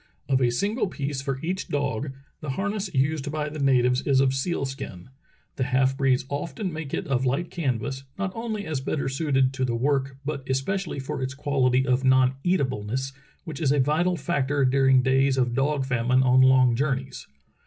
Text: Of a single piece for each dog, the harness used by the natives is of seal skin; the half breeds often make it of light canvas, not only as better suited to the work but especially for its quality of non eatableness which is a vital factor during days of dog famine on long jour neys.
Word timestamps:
Of 0.27 0.41
a 0.41 0.49
single 0.49 0.87
piece 0.87 1.21
for 1.21 1.39
each 1.43 1.67
dog, 1.67 2.11
the 2.39 2.49
harness 2.49 2.91
used 2.91 3.31
by 3.31 3.49
the 3.49 3.59
natives 3.59 4.01
is 4.01 4.19
of 4.19 4.33
seal 4.33 4.65
skin; 4.65 5.09
the 5.57 5.65
half 5.65 5.95
breeds 5.95 6.25
often 6.27 6.73
make 6.73 6.91
it 6.91 7.05
of 7.05 7.23
light 7.23 7.51
canvas, 7.51 8.03
not 8.17 8.31
only 8.33 8.65
as 8.65 8.81
better 8.81 9.07
suited 9.07 9.53
to 9.53 9.63
the 9.63 9.75
work 9.75 10.17
but 10.25 10.41
especially 10.49 10.97
for 10.99 11.21
its 11.21 11.35
quality 11.35 11.85
of 11.85 12.03
non 12.03 12.33
eatableness 12.43 13.13
which 13.43 13.61
is 13.61 13.71
a 13.71 13.79
vital 13.79 14.17
factor 14.17 14.65
during 14.65 15.03
days 15.03 15.37
of 15.37 15.53
dog 15.53 15.85
famine 15.85 16.23
on 16.23 16.41
long 16.41 16.75
jour 16.75 16.95
neys. 16.95 17.27